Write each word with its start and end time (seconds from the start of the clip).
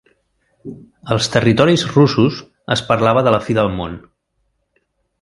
Als 1.15 1.29
territoris 1.35 1.85
russos 1.93 2.41
es 2.79 2.85
parlava 2.91 3.27
de 3.29 3.37
la 3.37 3.45
fi 3.49 3.61
del 3.63 3.73
món. 3.79 4.03